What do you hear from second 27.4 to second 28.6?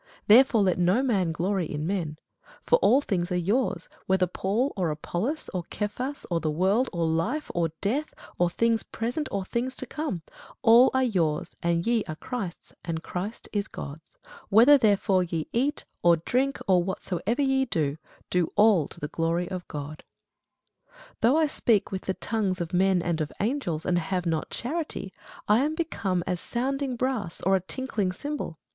or a tinkling cymbal.